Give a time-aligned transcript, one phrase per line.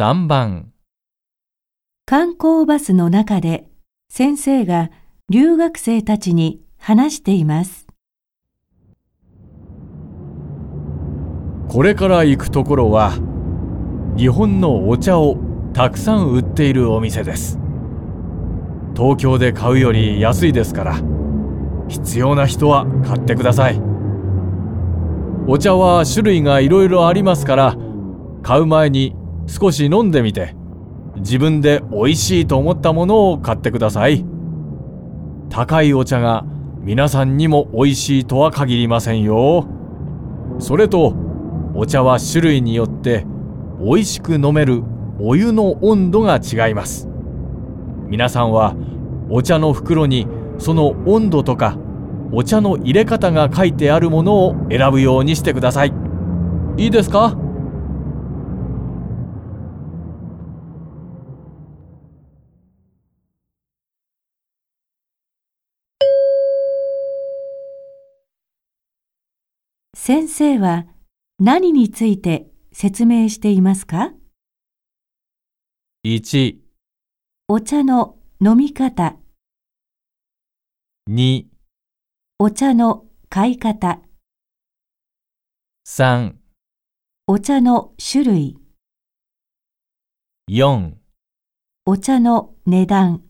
[0.00, 0.70] 3番。
[2.06, 3.68] 観光バスの中で
[4.08, 4.92] 先生が
[5.28, 7.88] 留学生たちに話しています。
[11.68, 13.14] これから行くところは
[14.16, 15.36] 日本のお茶を
[15.72, 17.58] たくさん売っているお店です。
[18.96, 21.00] 東京で買うより安いですから
[21.88, 23.82] 必要な人は買ってください。
[25.48, 27.76] お茶は種類がいろいろありますから
[28.44, 29.17] 買う前に
[29.48, 30.54] 少し飲んでみて。
[31.16, 34.24] 自分で美味しいと思ったものを買ってください。
[35.50, 36.44] 高いお茶が
[36.80, 39.66] 皆さんにも美味しいとは限りませんよ。
[40.60, 41.16] それと
[41.74, 43.26] お茶は種類によって
[43.80, 44.84] 美味しく飲める
[45.18, 47.08] お湯の温度が違います。
[48.06, 48.76] 皆さんは
[49.28, 51.76] お茶の袋にその温度とか
[52.30, 55.92] お茶の入れ方が書いてあるものを選ぶようにしてください。
[56.76, 57.36] いいですか？
[70.08, 70.86] 先生は
[71.38, 74.14] 何について説明していますか
[76.02, 76.56] ？1、
[77.46, 79.16] お茶の飲み方、
[81.10, 81.44] 2、
[82.38, 84.00] お茶の買い方、
[85.86, 86.36] 3、
[87.26, 88.58] お茶の種類、
[90.50, 90.92] 4
[91.84, 93.27] お茶の値段。